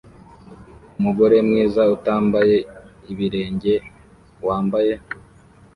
Umugore 0.99 1.35
mwiza 1.47 1.81
utambaye 1.95 2.57
ibirenge 3.11 3.73
wambaye 4.45 4.93